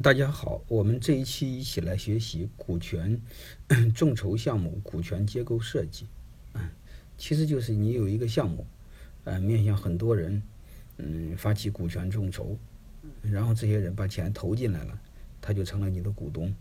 [0.00, 3.20] 大家好，我们这一期一起来学习股权
[3.92, 6.06] 众筹项目股权结构设计。
[6.52, 6.70] 嗯，
[7.16, 8.64] 其实就是你有一个项目，
[9.24, 10.40] 呃，面向很多人，
[10.98, 12.56] 嗯，发起股权众筹，
[13.22, 15.00] 然后这些人把钱投进来了，
[15.40, 16.54] 他就成了你的股东。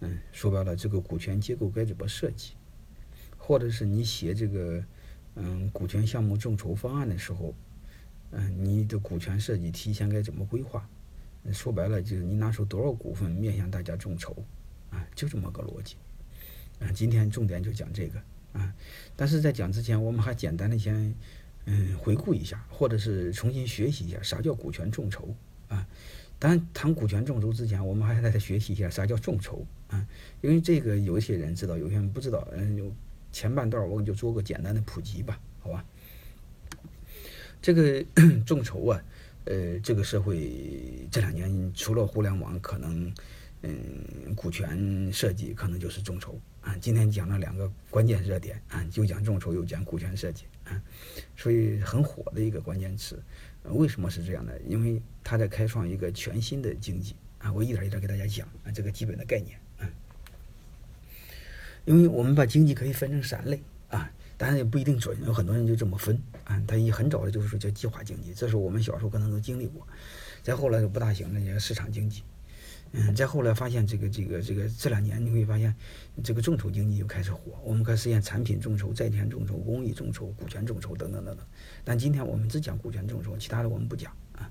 [0.00, 2.52] 嗯，说白了，这个股权结构该怎么设计？
[3.38, 4.84] 或者是你写这个
[5.36, 7.54] 嗯股权项目众筹方案的时候，
[8.32, 10.86] 嗯，你的股权设计提前该怎么规划？
[11.52, 14.32] 说白了就是你拿出多少股份面向大家众筹，
[14.90, 15.96] 啊，就这么个逻辑，
[16.80, 18.20] 啊，今天重点就讲这个，
[18.52, 18.74] 啊，
[19.16, 21.14] 但是在讲之前，我们还简单的先，
[21.66, 25.34] 嗯，回顾一下，或者是重新学习一下啥叫股权众筹，
[25.68, 25.86] 啊，
[26.38, 30.06] 当然谈股权众筹之前，我们还得再学习一下啥叫众筹，啊，
[30.40, 32.92] 因为这个有一些人知道，有些人不知道，嗯，有
[33.32, 35.84] 前半段我就做个简单的普及吧，好吧，
[37.60, 38.04] 这个
[38.46, 39.02] 众筹啊。
[39.48, 43.10] 呃，这个社会这两年除了互联网，可能，
[43.62, 46.76] 嗯，股权设计可能就是众筹啊。
[46.82, 50.82] 今天讲了两个关键热点啊，就讲众筹，又讲股权设计啊，
[51.34, 53.18] 所以很火的一个关键词。
[53.70, 54.60] 为什么是这样的？
[54.68, 57.50] 因为它在开创一个全新的经济啊。
[57.50, 59.88] 我一点一点给大家讲啊，这个基本的概念啊。
[61.86, 64.12] 因为我们把经济可以分成三类啊。
[64.38, 66.62] 当然也不一定准，有很多人就这么分啊。
[66.66, 69.86] 他一很早的就是说叫计划经济，这是我们小时候可能都经历过。
[70.42, 72.22] 再后来就不大行了，也市场经济。
[72.92, 75.74] 嗯，再后来发现这个这个这个这两年你会发现，
[76.22, 81.44] 这个众筹经济又开始火，我们开始实现产品众筹、债权众筹、公益众筹、股权众筹等等等等。
[81.84, 84.48] 但今天我们只讲股权众筹，其他的我们不讲啊。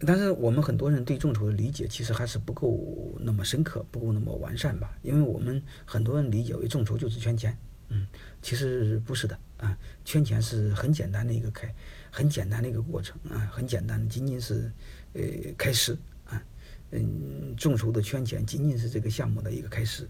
[0.00, 4.98] 但是我们很多人对众筹的理解其实还是不够那么深刻，不够那么完善吧？
[5.02, 7.56] 因为我们很多人理解为众筹就是圈钱。
[7.94, 8.06] 嗯，
[8.42, 11.72] 其实不是的啊，圈钱是很简单的一个开，
[12.10, 14.68] 很简单的一个过程啊，很简单的，仅仅是
[15.12, 15.22] 呃
[15.56, 16.42] 开始啊，
[16.90, 20.08] 嗯，众筹的圈钱仅仅是这个项目的一个开始，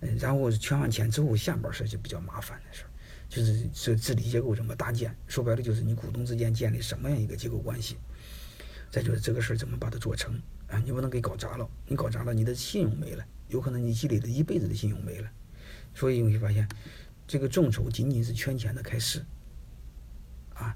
[0.00, 2.88] 嗯，然后圈完钱之后，下边事就比较麻烦的事儿，
[3.28, 7.96] 就是这治理结构怎么搭建，说白了就是你股东之间建立什么样一个结构关系，
[8.92, 15.28] 再就是这个事儿怎么把它做成啊，你不能给搞砸了，你搞砸了，你的信用没了，有可能你积累的一辈子的信用没了。
[15.94, 16.68] 所以你会发现，
[17.28, 19.22] 这个众筹仅仅是圈钱的开始，
[20.54, 20.74] 啊，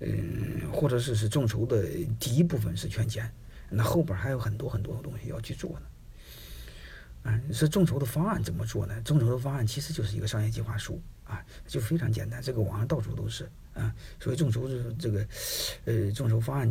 [0.00, 1.86] 嗯，或者是是众筹的
[2.18, 3.32] 第一部分是圈钱，
[3.70, 5.86] 那后边还有很多很多的东西要去做呢。
[7.22, 9.00] 啊，是众筹的方案怎么做呢？
[9.02, 13.94] 众筹的方案其实就是一个商业计划书啊，就非常简单，这个网上到处都是啊。
[14.18, 15.24] 所以众筹是这个，
[15.84, 16.68] 呃，众筹方案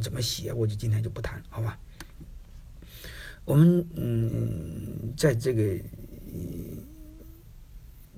[0.00, 1.78] 怎么写，我就今天就不谈，好吧？
[3.44, 5.78] 我们嗯，在这个。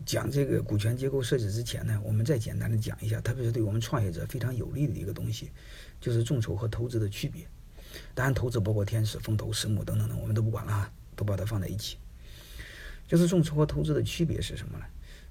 [0.04, 5.50] 讲这个股权结构设置之前呢，我们再简单的讲一下，特别是对我们创业者非常有利的一个东西，
[6.00, 7.46] 就是众筹和投资的区别。
[8.14, 11.96] 当然，投资包括天使、风投、私募等等等，我们都不管了啊，都把它放在一起。
[13.06, 14.84] 就是众筹和投资的区别是什么呢？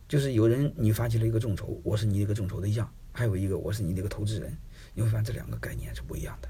[0.07, 4.55] 就是有人你发起了一个众筹，我是你一个众筹对象；还有一个我是你的一个投资人，
[4.93, 6.49] 你会发现这两个概念是不一样的。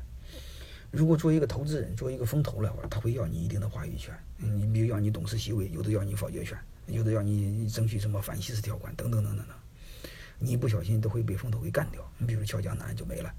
[0.93, 6.55] 如果作为一个投资人，作为一个风投的话，他会要你一定的话语权，你比如要你董事席位，有的要你否决权。
[6.85, 9.55] 有的要你争取什么反稀释条款等等等等等，
[10.37, 12.07] 你一不小心都会被风投给干掉。
[12.17, 13.33] 你比如俏江南就没了。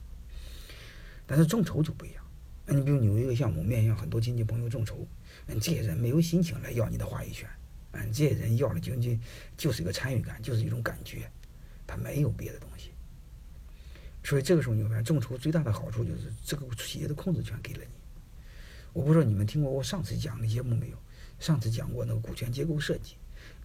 [1.27, 2.25] 但是众筹就不一样，
[2.67, 5.07] 你比如你有一个项目面向很多亲戚朋友众筹，
[5.47, 7.47] 嗯，这些人没有心情来要你的话语权，
[7.93, 9.21] 嗯，这些人要的仅仅
[9.59, 11.31] 就是一个参与感，就是一种感觉，
[11.87, 12.94] 他没有别的东西。
[14.25, 17.91] 所以这个时候你会发现，众筹最大的好处就是这个企业的控制权给了你。
[18.93, 20.97] 我不知道你们听过我上次讲的节目没有？
[21.39, 23.17] 上次讲过那个股权结构设计。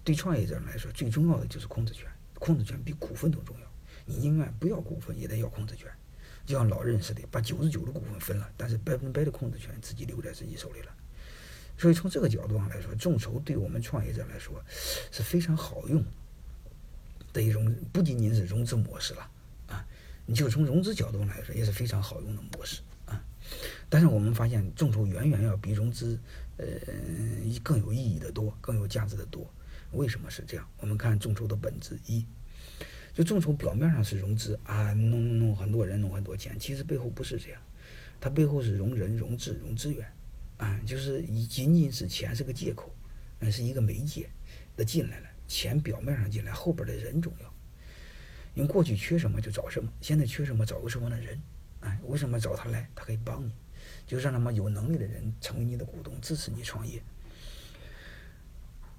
[0.03, 3.65] 对创业者来说，最重要的就是控制权，控制权比股份都重要。
[4.05, 5.87] 你宁愿不要股份，也得要控制权，
[6.45, 10.91] 就像老任似的，把九十九的股份分了，但是百分百的控制权自己留在自己手里了。
[11.77, 14.61] 所以从这个角度上来说，众筹对我们创业者来说
[15.11, 16.03] 是非常好用
[17.31, 19.29] 的一种，不仅仅是融资模式了，
[20.29, 23.19] 你就从融资角度来说也是非常好用的模式啊。
[23.89, 26.19] 但是我们发现，众筹远远要比融资
[26.57, 26.65] 呃
[27.63, 29.51] 更有意义的多，更有价值的多。
[29.91, 30.69] 为什么是这样？
[30.77, 32.23] 我们看众筹的本质一，
[33.11, 37.59] 就众筹表面上是融资啊，弄弄很多人弄很多钱，其实背后不是这样，
[38.21, 40.07] 它背后是融人、融资、融资源，
[40.57, 42.93] 啊，就是以仅仅是钱是个借口，
[43.39, 44.29] 那是一个媒介，
[44.77, 47.51] 的进来了，钱表面上进来，后边的人重要。
[48.53, 51.41] 因为过去缺什么就找什么，现在缺什么找个什么样的人，
[51.81, 52.89] 哎，为什么找他来？
[52.95, 53.51] 他可以帮你，
[54.05, 57.01] 就让他们有能力的人成为你的股东，支持你创业。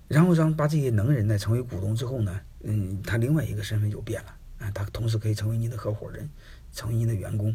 [0.09, 6.29] 然后让把这些能人呢成为股东之后呢，嗯，他另外一个身份就变了啊，他同时可以成为你的合伙人，
[6.73, 7.55] 成为你的员工，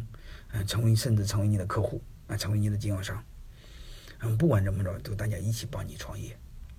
[0.52, 3.22] 嗯，成为甚至成为你的客户啊，成为你的经销商。
[4.20, 6.34] 嗯，不管怎么着，都大家一起帮你创业，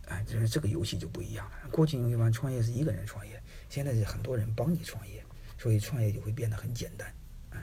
[0.07, 1.69] 啊，就是这个游戏就不一样了。
[1.69, 5.23] 过去你会发现创业是一个人创业，现在是很多人帮你创业，
[5.57, 7.07] 所以创业就会变得很简单。
[7.49, 7.59] 啊，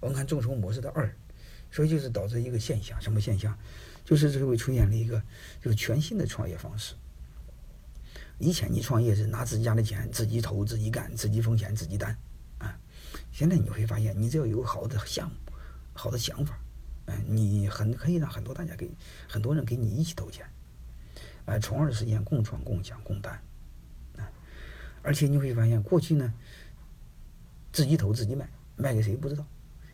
[0.00, 1.10] 我们看众筹模式的二，
[1.70, 3.58] 所以就是导致一个现象，什么现象？
[4.04, 5.22] 就是这会出现了一个
[5.62, 6.94] 就是全新的创业方式。
[8.38, 12.16] 以前你创业是拿自己家的钱，自己投、自己干、自己风险、自己担，
[12.58, 12.78] 啊，
[13.32, 15.36] 现在你会发现，你只要有好的项目、
[15.92, 16.58] 好的想法。
[17.06, 18.90] 嗯，你很可以让很多大家给
[19.28, 20.46] 很多人给你一起投钱，
[21.48, 23.40] 呃，从而实现共创、共享、共担，
[24.18, 24.30] 啊，
[25.00, 26.30] 而且你会发现，过去呢，
[27.72, 28.46] 自己投自己卖，
[28.76, 29.42] 卖给谁不知道，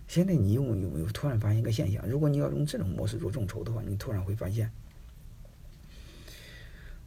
[0.08, 2.04] 现在你用有没有突然发现一个现象？
[2.08, 4.68] 如果你要用这种模式做众筹的话，你突然会发现，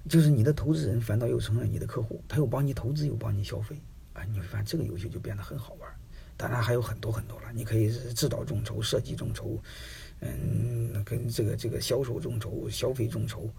[0.07, 3.75] 就是你的投资人反倒又成了你的客户，他又帮你投资，又帮你消费，
[4.13, 5.91] 啊，你会发现这个游戏就变得很好玩。
[6.37, 9.59] 当然还有很多很多了，你可以是制导众筹、设计众筹，
[10.19, 13.49] 嗯，跟这个这个销售众筹、消费众筹，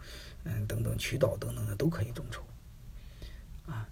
[0.44, 2.42] 嗯，等等渠道等等的都可以众筹，
[3.66, 3.88] 啊，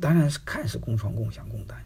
[0.00, 1.80] 当然是看似共创、共享、共担，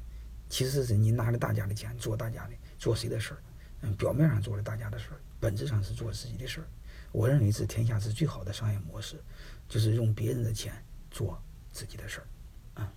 [0.48, 3.38] 其实是你拿着大家的钱做大家的做谁的事儿，
[3.82, 6.66] 嗯，表面上做了大家的事儿，本质上是做自己的事儿。
[7.12, 9.16] 我认为是天下是最好的商业模式，
[9.68, 10.72] 就是用别人的钱
[11.10, 11.40] 做
[11.72, 12.26] 自己的事儿。
[12.82, 12.92] 啊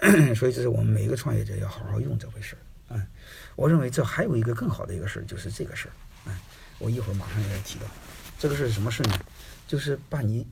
[0.34, 2.58] 所以，这是我们每一个创业者要好好用这回事儿。
[2.96, 3.06] 嗯，
[3.54, 5.92] 我认为这还有一个更好的一个事儿，就是这个事儿。
[6.78, 7.86] 我一会儿马上要提到。
[8.38, 9.18] 这个是什么事呢？
[9.66, 10.46] 就是把你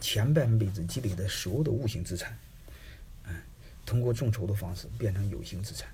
[0.00, 2.36] 前半辈子积累的所有的无形资产，
[3.26, 3.34] 嗯，
[3.86, 5.88] 通过众筹的方式变成有形资产，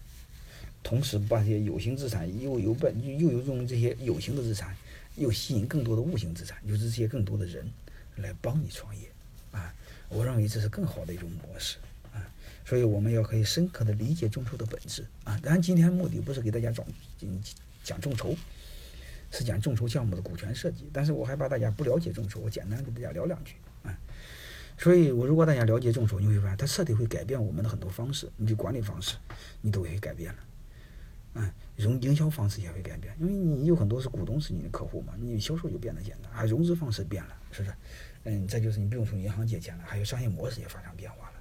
[0.82, 4.74] 同时把这些有形资产又有本又有用这些有形的资产，
[5.16, 7.68] 又吸引更多的无形资产，就是这些更多的人
[8.16, 9.08] 来帮你创业。
[9.52, 9.74] 啊，
[10.08, 11.76] 我认为这是更好的一种模式。
[12.12, 12.24] 啊
[12.64, 15.36] 所以我们要可以深刻的理解众筹的本质啊！
[15.42, 16.86] 当然，今天目的不是给大家讲
[17.82, 18.36] 讲众筹，
[19.30, 20.88] 是讲众筹项目的股权设计。
[20.92, 23.98] 但是我害怕大家不了解众筹，我简单跟大家聊两句啊。
[24.78, 29.16] 所以，我如果大家了解众筹，你会发现它彻底会改变我们的很多方式，你的管理方式
[29.60, 30.38] 你都会改变了，
[31.34, 37.74] 嗯，融营销方式也会改变，因为你有很多是股东是你的客户嘛，你销售就变得简单，啊，融资方式变了，是不是？
[38.24, 41.34] 嗯，再就是你不用从银行借钱了，还有商业模式也发生变化了。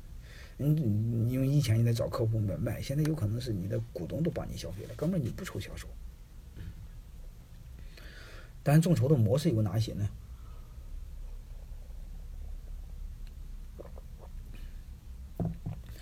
[0.57, 5.87] 嗯，因为以前你在找客户买卖，现在有可能是你的股东都帮你消费了，根本你不愁销售。
[8.69, 10.07] 但众筹的模式有哪些呢？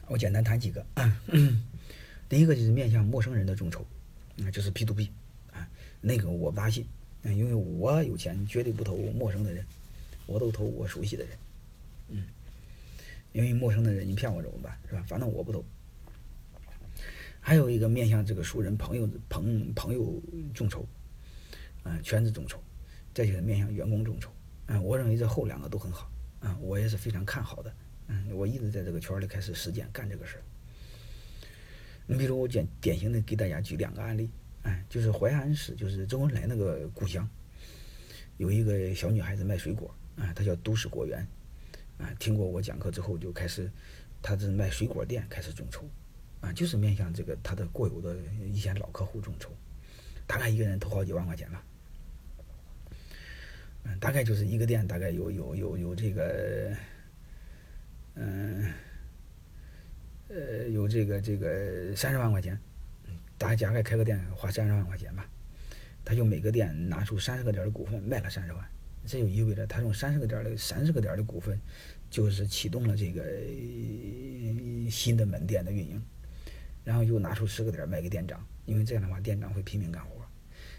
[0.08, 0.86] 我简单谈几个。
[2.28, 3.86] 第一个就是面向陌生人的众筹，
[4.36, 5.10] 那就是 P to P
[5.54, 5.66] 啊，
[6.02, 6.86] 那个我不大信，
[7.24, 9.66] 因为我有钱绝对不投陌生的人，
[10.26, 11.38] 我都投我熟悉的人，
[12.10, 12.26] 嗯。
[13.32, 14.78] 因为陌生的人，你骗我怎么办？
[14.90, 15.04] 是吧？
[15.08, 15.64] 反正我不投。
[17.40, 20.22] 还有一个面向这个熟人、朋友、朋朋友
[20.54, 20.86] 众筹，
[21.90, 22.60] 嗯，全职众筹，
[23.14, 24.30] 再就是面向员工众筹，
[24.66, 26.12] 嗯，我认为这后两个都很好，
[26.42, 27.74] 嗯，我也是非常看好的，
[28.08, 30.44] 嗯，我一直在这个圈里开始实践干这个事儿。
[32.06, 34.30] 你比如我简典型的给大家举两个案例，
[34.64, 37.30] 哎，就是淮安市，就是周恩来那个故乡，
[38.38, 41.26] 有一个小女孩子卖水果，啊，她叫都市果园。
[41.98, 43.72] 啊，听过我讲课之后就开始，
[44.22, 45.84] 她是卖水果店开始众筹，
[46.42, 49.50] 啊，就是面向这个她的过有的一些老客户众筹，
[50.28, 51.66] 大概一个人投好几万块钱吧，
[54.00, 56.76] 大概就是一个店大概有有有有这个，
[58.16, 58.72] 嗯，
[60.30, 62.60] 呃，有这个这个三十万块钱，
[63.38, 65.28] 大家大概开个店花三十万块钱吧，
[66.06, 68.64] 他就每个店拿出三十个点的股份卖了三十万。
[69.06, 71.58] 这就意味着他用三十个点的三十个点的股份，
[72.10, 73.24] 就是启动了这个
[74.92, 76.04] 新的门店的运营，
[76.84, 80.26] 然后又拿出十个点卖给店长，因为这样的话店长会拼命干活。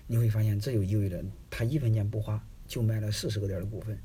[0.07, 3.99] 你会发现，这就意味着他一分钱不花就卖了四十个点的股份，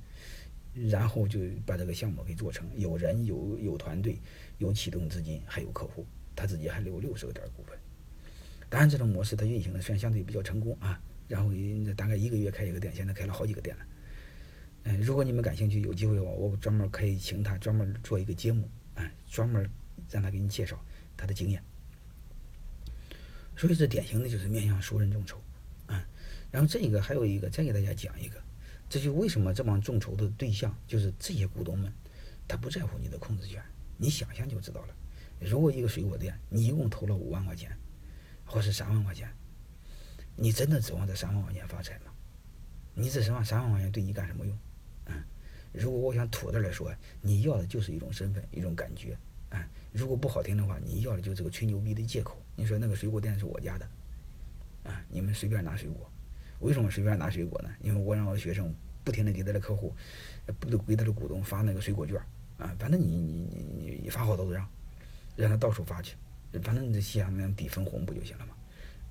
[0.89, 4.19] 然后就把这个项目给做成，有人有有团队
[4.57, 7.77] 有启动资金还有客户，他自己还留六十个点的股份。
[8.69, 11.51] 当然，这种模式它运行的算相对比较成功啊，然后
[11.95, 13.85] 大概一个月开一个店，现在开了好几个店了。
[14.85, 19.69] 嗯，如果你们感兴趣，有机会的话，我专门可以请他专门做一个节目，哎，专门
[20.09, 20.83] 让他给你介绍
[21.15, 21.61] 他的经验。
[23.55, 25.37] 所以这典型的就是面向熟人众筹，
[25.85, 26.03] 啊，
[26.49, 28.41] 然后这个还有一个，再给大家讲一个，
[28.93, 31.91] 这就为什么这帮众筹的对象就是这些股东们，
[32.47, 33.59] 他不在乎你的控制权，
[33.97, 34.95] 你想想就知道了。
[35.39, 37.75] 如果一个水果店，你一共投了五万块钱，
[38.45, 39.27] 或是三万块钱，
[40.35, 42.13] 你真的指望这三万块钱发财吗？
[42.93, 44.55] 你这三万三万块钱对你干什么用？
[45.07, 45.23] 嗯
[45.71, 49.17] 如果我想土的来说，你要的就是一种身份，一种感觉，
[49.49, 52.39] 啊，如果不好听的话，你要的就是个吹牛逼的借口。
[52.55, 53.89] 你说那个水果店是我家的，
[54.83, 56.07] 啊，你们随便拿水果，
[56.59, 57.69] 为什么随便拿水果呢？
[57.81, 59.93] 因为我让我学生不停的给他的客户，
[60.59, 62.17] 不都给他的股东发那个水果券
[62.57, 64.67] 啊，反正你你你你发好都让，
[65.35, 66.15] 让他到处发去，
[66.63, 68.53] 反正你这下面抵分红不就行了吗？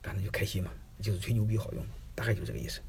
[0.03, 0.71] 反正就开心嘛，
[1.01, 1.85] 就是吹牛逼好用，
[2.15, 2.81] 大概就这个意思。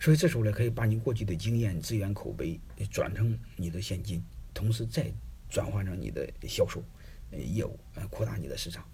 [0.00, 2.58] 所以这时候呢，可以把你过去的经验、资源、口碑
[2.90, 4.22] 转成你的现金，
[4.52, 5.12] 同时再
[5.48, 6.82] 转换成你的销售
[7.30, 8.84] 呃业务，呃扩大你的市场。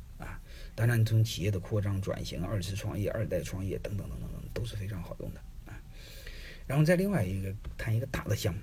[0.81, 5.79] 当然，从企业的扩张、转型、二次创业、二代创业等等等等等都是非常好用的啊。
[6.67, 8.61] 然后再另外一个谈一个大的项目，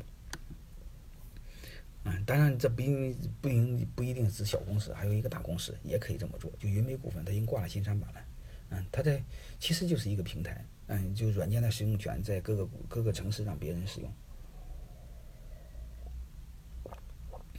[2.05, 6.51] 嗯，当然这不一不一不一定是小公司，还有一个大公司也可以这么做。
[6.57, 8.25] 就云美股份，它已经挂了新三板了，
[8.71, 9.24] 嗯，它在
[9.59, 10.65] 其实就是一个平台。
[10.88, 14.12] 嗯，就软件的使用权在各个各个城市让别人使用。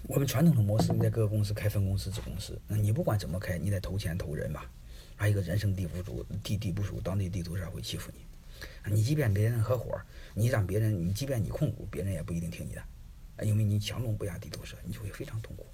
[0.06, 4.70] 我们传统的模式，你在各个公司开分公司、子公司，那你不管怎么开，你得投钱投人吧？
[5.16, 8.92] 还有一个人生地不熟，地地不熟，当地地图上会欺负你。
[8.92, 10.00] 你即便别人合伙，
[10.34, 15.66] 你让别人，你即便你控股，别人也不一定听你的，因为你强龙不压地头蛇，你就会非常痛苦。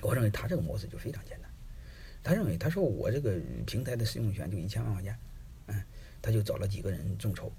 [0.00, 1.50] 我认为他这个模式就非常简单。
[2.22, 5.16] 他认为，他说我这个平台的使用权就一千万块钱，
[5.66, 5.82] 嗯。
[6.20, 7.50] 他就找了几个人众筹，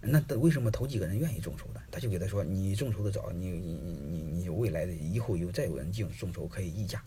[0.00, 1.80] 那为什么头几个人愿意众筹呢？
[1.90, 7.02] 他就给他说：“你众筹的早，你你你你你未来的以后有再有人进众筹可以溢价，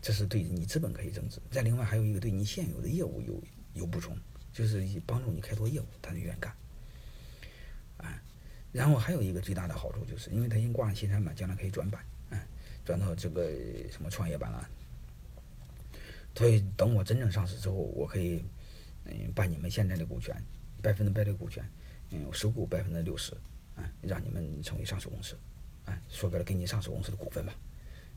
[0.00, 1.40] 这是对你资本可以增值。
[1.50, 3.42] 再另外还有一个对你现有的业务有
[3.74, 4.16] 有补充，
[4.52, 6.54] 就是帮助你开拓业务，他就愿意干。
[7.96, 8.22] 啊，
[8.72, 12.38] 然后还有一个最大的好处就是，因为他已经挂了新三板，将来可以转板，嗯，
[12.84, 13.50] 转到这个
[13.90, 14.68] 什么创业板了。
[16.36, 18.44] 所以等我真正上市之后，我可以。”
[19.08, 20.34] 嗯，把你们现在的股权，
[20.82, 21.64] 百分之百的股权，
[22.10, 23.32] 嗯，收购百分之六十，
[23.74, 25.36] 啊，让你们成为上市公司，
[25.84, 27.54] 啊，说白了，给你上市公司的股份吧，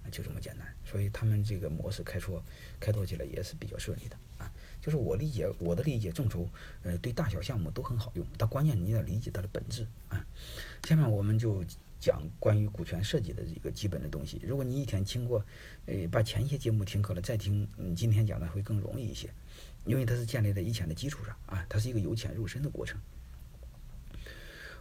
[0.03, 0.67] 啊，就这么简单。
[0.85, 2.43] 所以他们这个模式开拓
[2.79, 6.47] 开拓起来也是比较顺利的，啊，就是我理解我的理解，众筹，
[6.83, 10.25] 呃，对大小项目都很好用，但关键你要理解它的本质，啊。
[10.83, 11.63] 下面我们就
[11.99, 14.39] 讲关于股权设计的一个基本的东西。
[14.43, 15.43] 如果你一天听过，
[15.87, 19.29] 呃，把前些节目听课了再听，嗯，今天讲的会更容易一些。
[19.85, 22.99] 因为它是建立在以前的基础上啊，它是一个由浅入深的过程。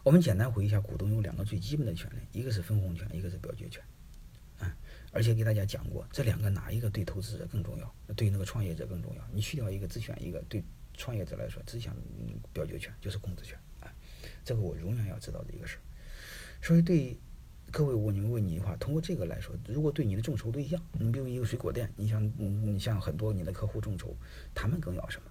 [0.02, 3.82] 我们简单回忆一下，股东有两个最基本的权利，一个是分红权，一个是表决权，
[4.58, 4.76] 啊，
[5.12, 9.22] 而且给大家讲过，这两个哪一个对投资者更重要，对那个创业者更重要？
[9.32, 10.62] 你去掉一个，只选一个，对
[10.94, 11.96] 创业者来说，只想
[12.52, 13.92] 表决权就是控制权啊，
[14.44, 15.80] 这个我永远要知道的一个事儿。
[16.62, 17.18] 所以对。
[17.70, 24.16] 各位，我你们问你一句话，通过这个来说，如果对你的众筹对象，你比如一个水果店，你像你像很多你的客户众筹，
[24.54, 25.30] 他们更要什么？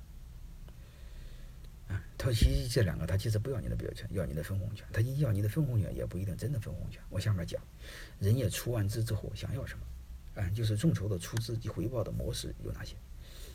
[2.17, 4.85] 他其实这两个，他其实不要你的表决权，要你的分红权。
[4.91, 7.01] 他一要你的分红权，也不一定真的分红权。
[7.09, 7.61] 我下面讲，
[8.19, 10.41] 人家出完资之后想要什么？
[10.41, 12.95] 啊，就是众筹的出资及回报的模式有哪些？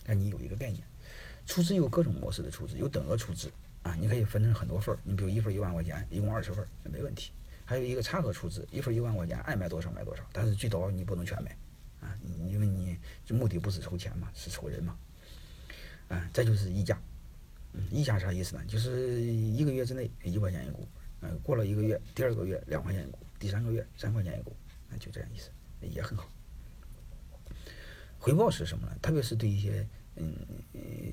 [0.05, 0.83] 让你有一个概念。
[1.45, 3.51] 出资有各种模式的出资，有等额出资
[3.83, 7.33] 啊，你可以分成很多份儿，你比如一份一万块钱，一共二十份，那没问题。
[7.65, 11.57] 还有一个差额出资，一份一万块钱，爱买多少买多少，但是最多你不能全买，
[12.01, 12.17] 啊，
[12.49, 14.97] 因为你这目的不是筹钱嘛，是筹人嘛，
[16.09, 17.01] 啊，这就是溢价，
[17.91, 18.65] 溢价啥意思呢？
[18.67, 20.89] 就是一个月之内一块钱一股，
[21.21, 24.57] 嗯，过了一个月，第二个月两块钱一股，第三个月三块钱一股，
[24.89, 25.51] 那就这样意思，
[25.81, 26.31] 也很好。
[28.19, 28.97] 回报是什么呢？
[29.03, 29.87] 特别是对一些
[30.17, 30.35] 嗯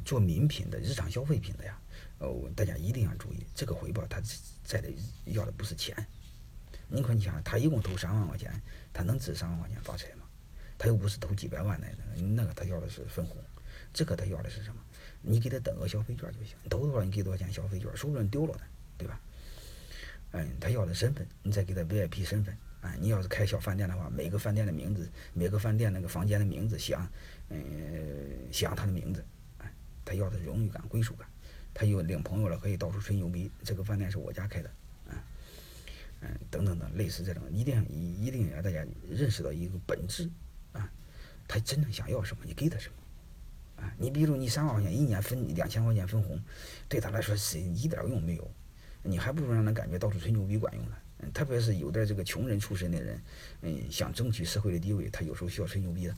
[0.06, 1.80] 做名品的日常消费品的呀，
[2.20, 4.22] 哦，大家一定要注意，这个回报他
[4.64, 4.90] 在的
[5.26, 5.96] 要的不是钱。
[6.88, 8.52] 你看，你想，他一共投三万块钱，
[8.92, 10.26] 他能值三万块钱发财吗？
[10.78, 13.38] 他又不是投几百万的，那个他要的是分红，
[13.94, 14.82] 这个他要的是什么？
[15.22, 18.62] 你给他等个消费券就行，投多少你给多少钱消费券，说不定丢了呢，
[18.98, 19.20] 对吧？
[20.32, 22.94] 嗯，他要的身份，你再给他 VIP 身份啊。
[23.00, 27.12] 你要是开小饭店的话，每个饭店的名字，每个饭店那个房间的名字，写上，
[27.50, 27.60] 嗯，
[28.52, 29.26] 写上他的名字，
[29.58, 29.74] 哎，
[30.06, 31.28] 他要的荣誉感、归属感。
[31.74, 34.72] 他有领朋友了，可以到处吹牛逼，这个饭店是我家开的。
[36.22, 40.30] 嗯，等等的，类似这种，一定一一定让大家认识到一个本质
[40.74, 40.92] 啊，
[41.48, 42.96] 他真正想要什么，你给他什么？
[44.00, 46.42] 你比如你三万块钱一年分两千块钱分红，
[46.88, 48.52] 对他来说是一点用没有，
[49.04, 50.96] 你还不如让他感觉到处吹牛逼管用呢。
[51.20, 53.22] 嗯，特别是有的这个穷人出身的人，
[53.62, 56.16] 嗯，想争取社会的地位，他有时候需要吹牛逼的。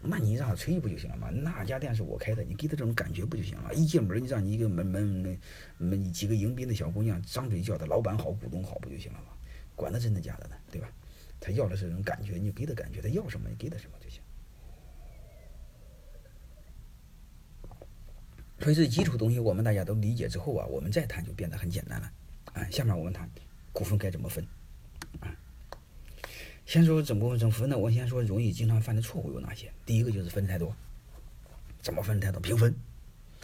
[0.00, 1.28] 那你让他吹不就行了吗？
[1.30, 3.74] 那家店是我开的，你给他这种感觉不就行了？
[3.74, 5.38] 一进门你让你一个门门门
[5.76, 9.26] 门几个迎宾的小姑娘张嘴叫他老板好，股东好不就行了吗？
[9.76, 10.88] 管他真的假的呢，对吧？
[11.38, 14.22] 他要的是这种感觉，你给他感觉，他要什么你给他什么就行。
[18.64, 22.10] 所以这基础东西我们大家都理解之后啊，我们再谈就变得很简单了。
[22.54, 23.28] 啊，下面我们谈
[23.74, 24.42] 股份该怎么分。
[25.20, 25.28] 啊。
[26.64, 27.76] 先说怎么怎么分呢？
[27.76, 29.70] 我先说容易经常犯的错误有哪些。
[29.84, 30.74] 第一个就是分太多，
[31.82, 32.40] 怎么分太多？
[32.40, 32.74] 平分，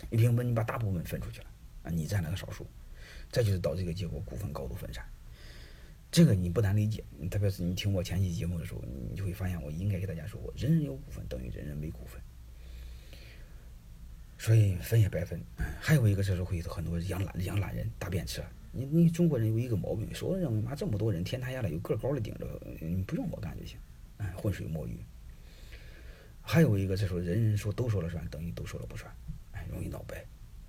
[0.08, 1.46] 一平分你把大部分分出去了
[1.82, 2.66] 啊，你占了个少数，
[3.30, 5.04] 这就是导致一个结果，股份高度分散。
[6.10, 12.18] 这个你不难理解，特别是你听我前期节目的时候，你就会发现我应该给大家说过，人人有股份等于人人没股份，
[14.40, 15.38] 所以分也白分。
[15.78, 18.42] 还有一个，这时候会很多养懒养懒人搭便车。
[18.72, 23.76] 你你中国人有一个毛病，所有人认为妈这么多人天塌下来有个高的顶着，你不用我干就行，
[24.16, 24.98] 哎，浑水摸鱼。
[26.40, 29.14] 还有一个，这时候人人说都说了算，等于都说了不算，
[29.52, 30.24] 哎，容易闹掰。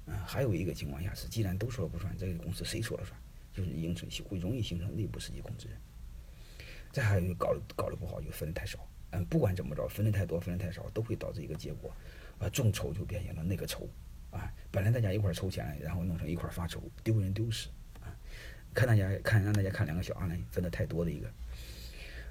[0.06, 3.18] 嗯，还有一个情况下是，既然都说了不算，这个公司谁说了算？
[3.54, 5.78] 就是形成会容易形成内部实际控制人，
[6.92, 11.90] 再还有一个搞搞得不好就分的太少，嗯，不管怎么着分的太多分的太少都会导致一个结果，
[12.42, 13.88] 啊，众筹就变成了那个筹，
[14.32, 17.70] 啊，本来大家一块筹钱，然后弄成一块发愁，丢人丢死，
[18.00, 18.10] 啊，
[18.74, 21.32] 看大家看让大家看两个小案例分的太多的一个，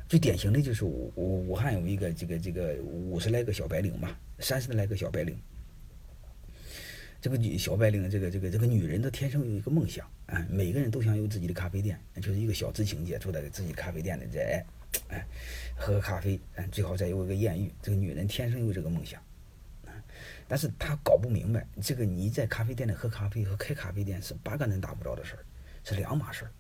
[0.09, 5.39] 最典型的就是武武汉有一个这个这个五十来个小白领吧，三十来个小白领。
[7.23, 14.65] 这个女小白领，这个这个这个女人，她天生有一个梦想，啊，每个人都想有自己的咖啡店，就是一个小资情节，住在自己咖啡店里，这哎，
[15.09, 15.27] 哎，
[15.77, 17.71] 喝咖啡，嗯，最好再有一个艳遇。
[17.83, 19.23] 这个女人天生有这个梦想，
[20.51, 25.45] 但是他搞不明白，这个你在咖啡店里喝咖啡和开咖啡店是八竿子打不着的事儿，
[25.85, 26.51] 是两码事儿。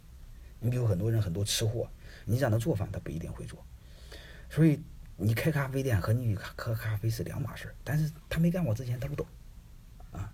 [0.60, 1.90] 你比如很多人很多吃货，
[2.24, 3.66] 你让他做饭，他不一定会做，
[4.48, 4.80] 所以
[5.16, 7.74] 你开咖啡店和你喝咖啡是两码事儿。
[7.82, 9.26] 但是他没干过之前，他不懂。
[10.12, 10.32] 啊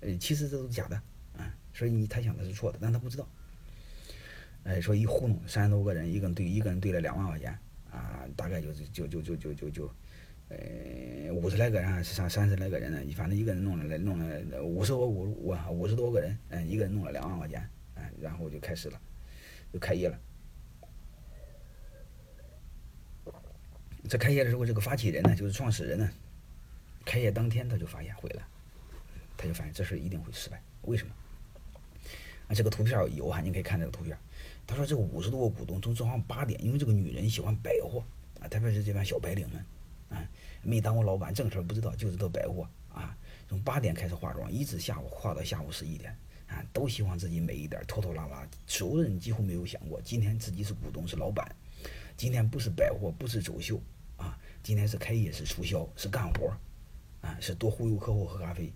[0.00, 0.96] 呃，其实这都是假的，
[1.38, 3.28] 啊，所以你他想的是错的，但他不知道。
[4.64, 7.56] 哎，说一糊弄三十多个人，一个人兑一个人兑了两万块钱，
[7.88, 9.94] 啊，大概就是就就就就就就，
[10.48, 19.00] 呃，五十来个人，三三十来个人呢，反正一个人弄了弄了五十多五五五十多个人，嗯，一个人弄了两万块钱，嗯，然后就开始了，
[19.72, 20.18] 就开业了。
[24.08, 26.08] 在开业的时候，这个发起人呢，就是创始人呢，
[27.04, 28.42] 开业当天他就发现毁了。
[29.38, 31.12] 他就发现这事一定会失败，为什么？
[32.48, 34.16] 啊，这个图片有啊，你可以看这个图片。
[34.66, 38.02] 他说这五十多个股东从早上八点，因为这个女人喜欢百货
[38.40, 39.62] 啊，特别是这帮小白领们，
[40.66, 43.16] 没当过老板，正事不知道，就知道白活啊。
[43.48, 46.14] 从八点开始化妆，一直下午化到下午十一点
[46.48, 48.46] 啊，都希望自己美一点，拖拖拉拉。
[48.66, 51.46] 所有人几乎没有想过，今天自己是股东是老板，
[52.16, 53.80] 今天不是百货，不是走秀
[54.16, 56.52] 啊，今天是开业是促销是干活
[57.20, 58.72] 啊，是多忽悠客户喝咖啡。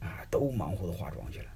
[0.00, 1.50] 啊，都忙活的化妆去了，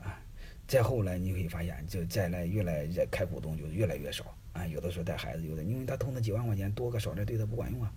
[0.00, 0.20] 啊，
[0.68, 7.90] 再后来你会发现，就再来越来越开股东就越来越少，啊，有的时候带孩子，有的因为他投那几万块钱多个少点对他不管用，啊，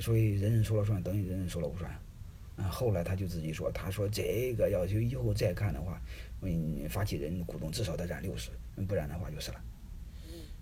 [0.00, 1.90] 所以人人说了算，等于人人说了不算，
[2.56, 6.00] 啊，后来他就自己说，他说这个要求以后再看的话，
[6.40, 8.50] 嗯，发起人股东至少得占六十，
[8.88, 9.60] 不然的话就是了，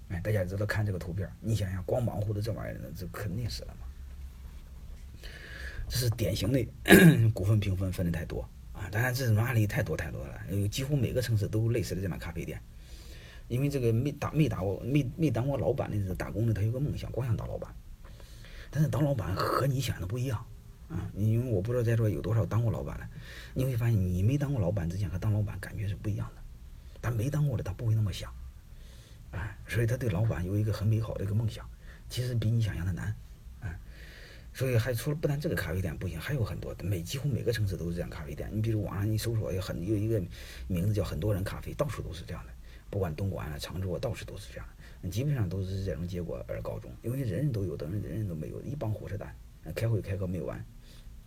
[0.09, 3.87] 哎，大家知道看这个图片，你想想光忙活的这玩意儿，这肯定是了嘛。
[5.89, 6.65] 这是典型的
[7.35, 8.89] 股份平分分的太多啊！
[8.93, 12.61] 当然，这种案例太多太多了，有几乎每个城市都类似的这样咖啡店。
[13.49, 17.75] 因为这个没打没打过没没当过老板的这打工的，他有个梦想，光想当老板。
[18.71, 20.45] 但是当老板和你想的不一样
[20.89, 21.11] 啊！
[21.15, 23.09] 因为我不知道在座有多少当过老板的，
[23.55, 26.43] 你会发现你没当过老板之前和当老板感觉是不一样的。
[27.03, 28.33] 他没当过的，他不会那么想，
[29.33, 31.69] 哎，所以他对老板有一个很美好的一个梦想，
[32.09, 33.07] 其实比你想象的难。
[33.61, 33.77] 啊
[34.53, 38.51] 所以还除了不但这个咖啡店不行，还有很多每几乎每个城市都是这样咖啡店。
[38.53, 40.21] 你比如网上你搜索有很有一个
[40.67, 42.53] 名字叫很多人咖啡，到处都是这样的，
[42.91, 46.91] 不管东莞啊、常州啊，到处都是这样的，基本上都是这种结果而告终。
[47.03, 49.35] 因为人人都有，等于人人都没有，一帮火车蛋，
[49.75, 50.63] 开会开个没完，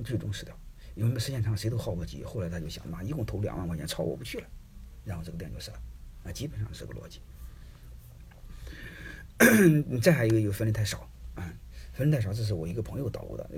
[0.04, 0.54] 最终死掉。
[0.96, 4.48] 因为时间长谁都耗不起，后来他就想，妈一共投两万块钱，超过不去了，
[5.06, 5.82] 然后这个店就死了。
[6.26, 7.20] 啊，基本上是个逻辑。
[10.00, 11.52] 再还有一个就分的太少啊。
[11.94, 13.50] 分的太少，这是我一个朋友捣鼓的，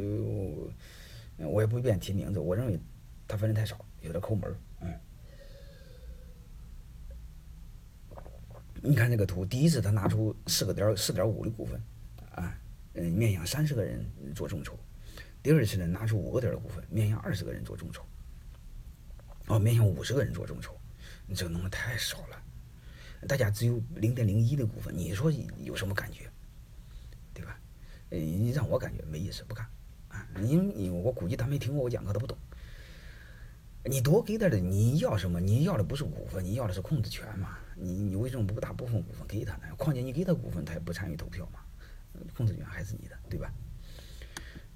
[1.37, 2.39] 呃，我也不便提名字。
[2.39, 2.79] 我认为
[3.27, 4.57] 他分的太少，有点抠门儿。
[4.81, 4.93] 嗯，
[8.85, 11.81] 你看这个图，第一次他拿出四个点四点五的股份，
[12.35, 12.55] 啊，
[12.93, 14.73] 嗯，面向三十个人做众筹；
[15.41, 18.05] 第二次呢，拿出五个点的股份，面向二十个人做众筹。
[19.47, 20.77] 哦，面向五十个人做众筹，
[21.25, 22.41] 你这个弄的太少了，
[23.27, 25.31] 大家只有零点零一的股份，你说
[25.63, 26.29] 有什么感觉？
[28.11, 29.65] 你让我感觉没意思，不干
[30.07, 30.25] 啊！
[30.43, 32.37] 因为你我估计他没听过我讲课，他不懂。
[33.87, 35.39] 你多给点的，你要什么？
[35.39, 37.59] 你要的不是股份，你要的是控制权嘛？
[37.75, 39.63] 你你为什么不大部分股份给他呢？
[39.77, 41.59] 况且你给他股份，他也不参与投票嘛，
[42.35, 43.53] 控制权还是你的，对吧？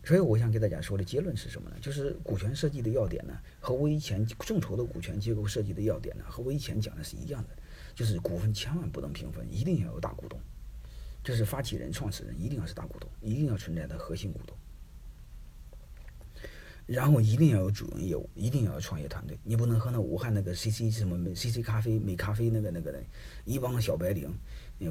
[0.04, 1.76] 所以我想给大家说的结论是什么呢？
[1.82, 7.50] 就是股权设计的要点呢，和我以前众筹的股权结构设计的要点呢，和我以前讲的是一样的，
[7.96, 10.40] 就是股份千万不能平分，一定要有大股东。
[11.24, 14.56] 就是发起人、创始人一定要是大股东，一定要存在的核心股东。
[16.90, 19.38] 然后一定要有主营业务，一定要有创业团队。
[19.44, 23.00] 你不能和那武汉那个 CC 什么 CC 咖啡、美咖啡那个那个的
[23.46, 24.28] 一帮小白领，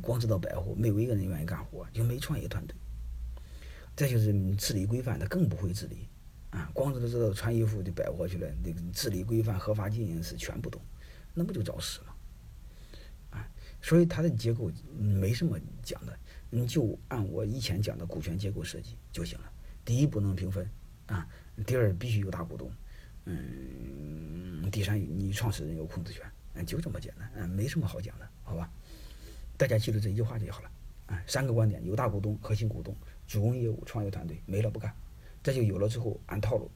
[0.01, 2.77] 光知道摆货，没有一个人愿意干活，就没创业团队。
[3.97, 6.07] 再就是治理规范，他更不会治理
[6.51, 10.81] 啊，光知道知道穿衣服就摆货去了，那个治理规范、合法经营是全不懂，
[11.35, 12.15] 那不就找死吗？
[13.31, 13.51] 啊，
[13.83, 16.17] 所以它的结构没什么讲的，
[16.49, 19.51] 你就按我以前讲的股权结构设计就行了。
[19.85, 20.65] 第一，不能平分
[21.07, 21.27] 啊。
[21.67, 22.71] 第二，必须有大股东，
[23.25, 28.71] 嗯，第三，你创始人有控制权，嗯，就这么简单，嗯，没什么好讲的，好吧？
[29.57, 30.71] 大家记住这一句话就好了，
[31.07, 32.95] 啊，三个观点：有大股东、核心股东、
[33.27, 34.95] 主营业务、创业团队，没了不干，
[35.43, 36.71] 这就有了之后，按套路，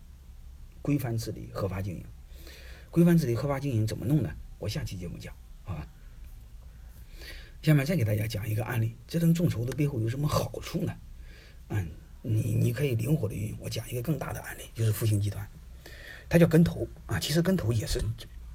[0.83, 2.05] 规范治理、合法经营。
[2.91, 4.31] 规范治理、合法经营怎么弄呢？
[4.59, 5.87] 我下期节目讲，好吧？
[7.63, 10.93] 下面再给大家讲一个案例，这种众筹的背后有什么好处呢？
[11.69, 11.89] 嗯。
[12.23, 13.59] 你你可以灵活的运用。
[13.61, 15.47] 我讲一个更大的案例，就是复兴集团，
[16.29, 18.01] 它叫跟投啊，其实跟投也是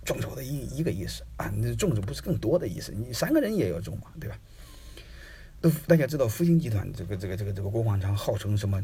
[0.03, 4.39] 众筹的一一个意思啊，那众筹不是更多的意思，你三个人也要众嘛，对吧？
[5.59, 8.83] 都大家知道复兴集团这个这个这个这个郭广昌号称什么？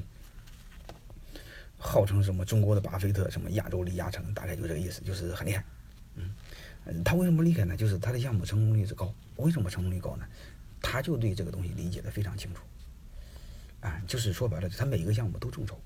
[1.77, 5.63] 号称什么中国的巴菲特，什么亚洲李嘉诚，大概就这个意思，就是很厉害。
[6.15, 7.75] 嗯，他为什么厉害呢？
[7.75, 9.13] 就是他的项目成功率是高。
[9.35, 10.25] 为什么成功率高呢？
[10.81, 12.61] 他就对这个东西理解的非常清楚。
[13.83, 15.77] 啊，就是说白了，他每一个项目都众筹，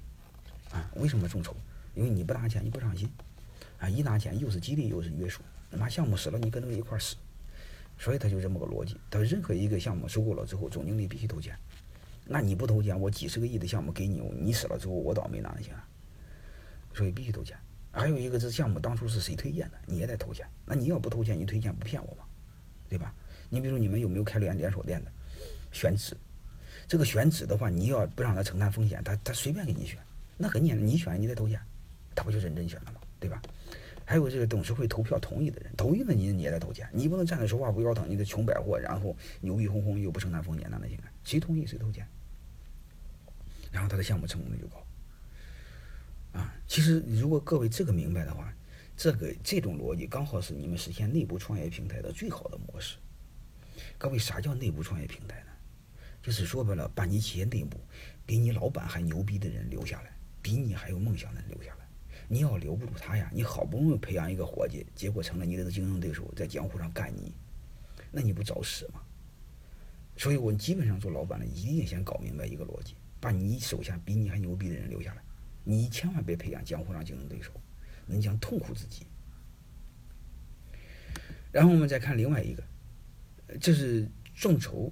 [0.71, 1.55] 啊，为什么众筹？
[1.95, 3.09] 因为你不拿钱，你不上心，
[3.79, 7.15] 啊，一拿钱又是激励又是约束，那么项目死了，你跟着一块死，
[7.97, 8.97] 所以他就这么个逻辑。
[9.09, 11.57] 他任何一个项目收购了之后，总经理必须投钱，
[12.23, 15.83] 那你不投钱，我几十个亿的项目给你，你死了之后我倒霉哪能行啊？
[16.93, 17.57] 所以必须投钱。
[17.91, 20.47] 还有一个这项目当初是谁推荐的，你也得投钱。
[20.67, 22.23] 那你要不投钱，你推荐不骗我吗？
[22.87, 23.11] 对吧？
[23.49, 25.11] 你比如说你们有没有开连连锁店的，
[25.71, 26.15] 选址？
[26.87, 29.97] 这个选址的话，你要不让他承担风险，他他随便给你选，
[30.37, 31.59] 那很简单，你选你得投钱，
[32.15, 33.01] 他不就认真选了吗？
[33.19, 33.41] 对吧？
[34.05, 41.11] 还有这个董事会投票同意的人，同意了你你也得投钱，你不能站着说话不腰疼，你得穷百货，然后牛逼哄哄又不承担风险，那能行啊？
[41.25, 42.07] 谁同意谁投钱，
[43.69, 44.81] 然后他的项目成功率就高。
[46.31, 48.53] 啊，其实如果各位这个明白的话，
[48.95, 52.95] 这个这种逻辑刚好是你们实现内部创业平台的最好的模式。
[53.97, 55.43] 各位，啥叫内部创业平台？
[56.27, 57.79] 就是说白了，把你企业内部
[58.25, 60.11] 比你老板还牛逼的人留下来，
[60.41, 61.87] 比你还有梦想的人留下来。
[62.27, 67.33] 你要留不住他呀，你好不容易培养一个伙计，结果成了你的竞争对手，在江湖上干你，
[68.11, 69.01] 那你不找死吗？
[70.17, 75.23] 所以我基本上做老板的，一定先搞明白一个逻辑：把你手下比你还牛逼的人留下来，
[75.63, 77.53] 你千万别培养江湖上竞争对手，
[78.05, 79.07] 你将痛苦自己。
[81.53, 82.61] 然后我们再看另外一个，
[83.61, 84.91] 这是众筹。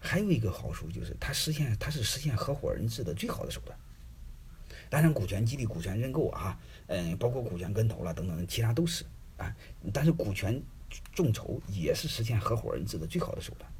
[0.00, 3.78] 还有一个好处就是，它实现它是实现合伙人制的最好的手段。
[4.88, 9.04] 当然，股权激励、股权认购啊，嗯，包括股权跟投了等等，其他都是
[9.36, 9.54] 啊。
[9.92, 10.60] 但是股权
[11.14, 13.70] 众筹也是实现合伙人制的最好的手段。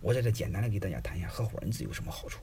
[0.00, 2.40] 我在这简单的给大家谈一下合伙人制有什么好处。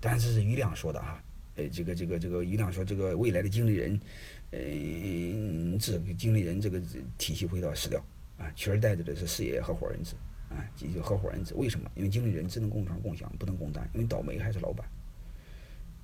[0.00, 1.22] 但是是于亮说的啊，
[1.56, 4.00] 呃，这个这个这个于亮说，这个未来的经理人，
[4.52, 6.80] 呃，这个经理人这个
[7.18, 8.02] 体系会到死掉
[8.38, 10.14] 啊，取而代之的是事业合伙人制。
[10.56, 11.90] 啊，这就合伙人制，为什么？
[11.94, 14.88] 因为经理人只能共创共享，不能共担，因为倒霉还是老板。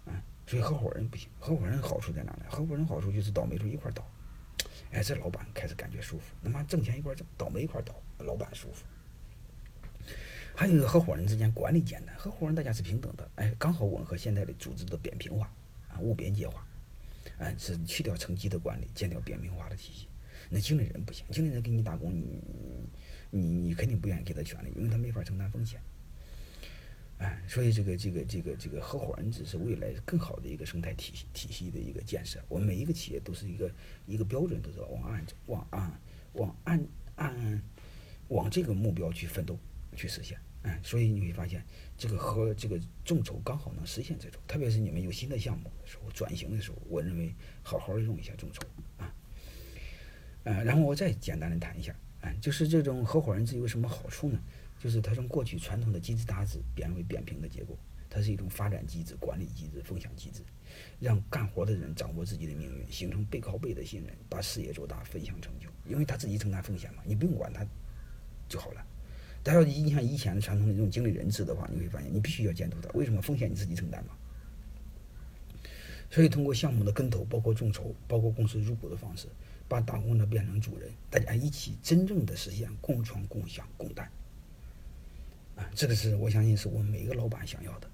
[0.05, 0.13] 啊，
[0.47, 1.31] 所以合伙人不行。
[1.41, 2.45] 合伙人好处在哪呢？
[2.51, 4.07] 合伙人好处就是倒霉时候一块倒，
[4.91, 8.85] 哎，这老板开始感觉舒服，他妈挣钱一块挣，倒霉一块倒，老板舒服。
[10.55, 15.51] 还有一个合伙人之间管理简单，合伙人大家是平等的，哎，刚好吻合现在的组织的扁平化
[15.89, 16.67] 啊，无边界化，
[17.39, 20.09] 哎，是去掉层级的管理，建掉扁平化的体系。
[20.51, 22.39] 那经理人不行，经理人给你打工，你。
[23.35, 25.81] 你你肯定不愿意给他权利，因为他没法承担风险，
[27.17, 32.39] 哎，所以这个这个这个这个合伙人制是未来更好的一个生态体系体系的一个建设。
[32.47, 33.73] 我们每一个企业都是一个
[34.05, 36.01] 一个标准，都是往按往按
[36.35, 37.63] 往按按
[38.29, 39.59] 往这个目标去奋斗
[39.97, 41.65] 去实现，哎，所以你会发现
[41.97, 48.61] 这个和这个众筹刚好能实现这种，特别是你们有新的项目的时候，转型的时候，我认为好好用一下众筹
[48.99, 49.15] 啊，
[50.45, 51.97] 嗯，然后我再简单的谈一下。
[52.23, 54.41] 哎，就是这种合伙人制有什么好处呢？
[54.81, 57.79] 就是它从过去传统的金字塔制变为扁平的结构，
[58.11, 60.43] 它是一种发展机制、管理机制、分享机制，
[60.99, 65.69] 让干活的人掌握自己的命运，形成背靠背的信任，把事业做大，分享成就。
[65.89, 67.65] 因为他自己承担风险嘛，你不用管他
[68.49, 68.85] 就好了。
[69.45, 74.17] 但要你像以前的传统的这种经理人制的话，你会发现你必须要监督他，为什么风险你自己承担嘛？
[76.09, 79.27] 所以通过项目的跟投，包括众筹，包括公司入股的方式。
[79.73, 84.07] 把打工者变成主人，大家一起真正的实现共创、共享、共担。
[85.57, 87.91] 啊，这个是我相信是我们每一个老板想要的。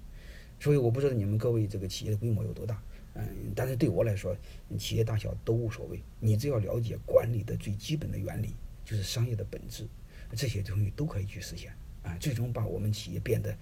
[0.59, 3.23] 所以我不知道你们各位这个企业的规模有多大，嗯，
[3.55, 4.35] 但是对我来说，
[4.77, 9.87] 企业大小都无所谓，你只要了解管理的最基本的原理，就是商业的本质，
[10.35, 11.71] 这些东西都可以去实现
[12.03, 13.57] 啊，最终把我们企业变得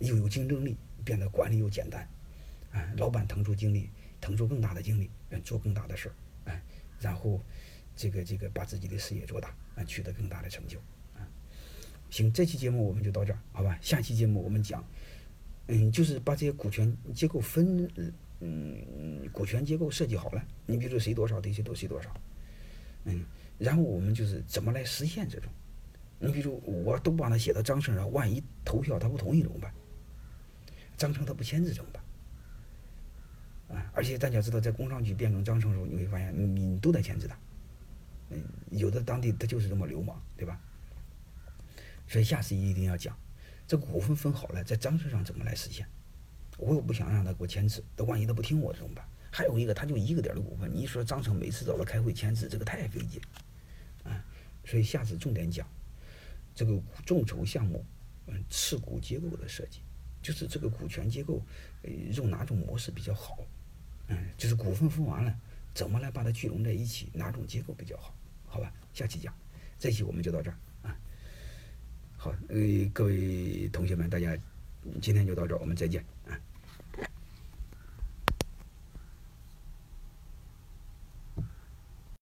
[0.00, 2.08] 又有竞争力，变得管理又简单，
[2.72, 3.88] 啊，老板腾出精力，
[4.20, 6.14] 腾出更大的精力，嗯，做更大的事儿，
[7.02, 7.38] 然后
[7.94, 10.78] 这个这个把自己的事业做大，啊，取得更大的成就，
[11.14, 11.28] 啊，
[12.08, 13.76] 行，这期节目我们就到这儿，好吧？
[13.82, 14.82] 下期节目我们讲，
[15.66, 17.90] 嗯，就是把这些股权结构分。
[18.44, 22.12] 嗯，股权结构设计好了，你比如说谁多少对谁多谁多少，
[23.04, 23.24] 嗯，
[23.56, 25.48] 然后我们就是怎么来实现这种？
[26.18, 29.72] 你比如我都帮他写到章程上，万一投票他不同意怎么办？
[30.96, 32.01] 章程他不签字怎么办？
[33.92, 37.36] 而且大家知道，在工商局变更章程的时候，你会发现你你都得签字的，
[38.30, 40.58] 嗯，有的当地他就是这么流氓，对吧？
[42.08, 43.16] 所以下次一定要讲，
[43.66, 45.86] 这股份分好了，在章程上怎么来实现？
[46.58, 49.04] 我又不想让他给我签字，那万一他不听我怎么办？
[49.30, 53.20] 还有一个，他就一个点的股份，你一说章程每次找他开会签字，这个太费劲，
[54.04, 54.24] 啊，
[54.64, 55.66] 所以下次重点讲
[56.54, 57.84] 这个众筹项目，
[58.26, 59.80] 嗯，持股结构的设计，
[60.22, 61.42] 就是这个股权结构，
[61.82, 63.38] 呃，用哪种模式比较好？
[64.36, 65.34] 就是股份分完了，
[65.74, 67.08] 怎么来把它聚拢在一起？
[67.12, 68.14] 哪种结构比较好？
[68.46, 69.34] 好吧，下期讲，
[69.78, 70.96] 这期我们就到这儿啊。
[72.16, 72.56] 好，呃，
[72.92, 74.36] 各位同学们，大家
[75.00, 76.04] 今天就到这儿，我们再见。